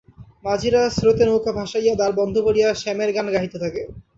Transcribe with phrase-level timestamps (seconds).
[0.45, 3.81] মাঝিরা স্রোতে নৌকা ভাসাইয়া দাঁড় বন্ধ করিয়া শ্যামের গান গাহিতে থাকে।